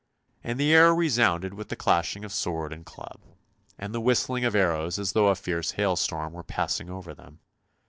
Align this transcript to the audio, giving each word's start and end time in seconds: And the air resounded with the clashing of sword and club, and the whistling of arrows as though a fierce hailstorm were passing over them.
And 0.43 0.59
the 0.59 0.73
air 0.73 0.95
resounded 0.95 1.53
with 1.53 1.69
the 1.69 1.75
clashing 1.75 2.25
of 2.25 2.33
sword 2.33 2.73
and 2.73 2.83
club, 2.83 3.21
and 3.77 3.93
the 3.93 4.01
whistling 4.01 4.43
of 4.45 4.55
arrows 4.55 4.97
as 4.97 5.11
though 5.11 5.27
a 5.27 5.35
fierce 5.35 5.73
hailstorm 5.73 6.33
were 6.33 6.41
passing 6.41 6.89
over 6.89 7.13
them. 7.13 7.39